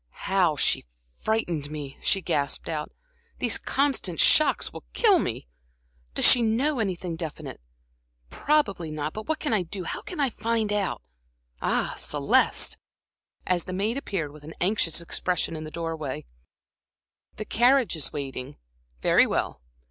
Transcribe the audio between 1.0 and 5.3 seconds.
frightened me!" she gasped out. "These constant shocks will kill